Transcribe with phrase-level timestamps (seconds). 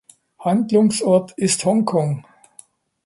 [0.39, 2.25] Handlungsort ist Hongkong.